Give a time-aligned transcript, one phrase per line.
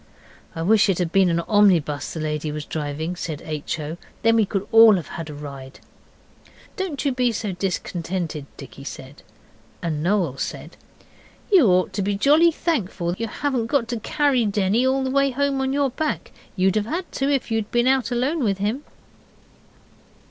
[0.55, 3.79] 'I wish it had been an omnibus the lady was driving,' said H.
[3.79, 5.79] O., 'then we could all have had a ride.'
[6.75, 9.21] 'Don't you be so discontented,' Dicky said.
[9.79, 10.75] And Noel said
[11.51, 15.29] 'You ought to be jolly thankful you haven't got to carry Denny all the way
[15.29, 16.31] home on your back.
[16.55, 18.83] You'd have had to if you'd been out alone with him.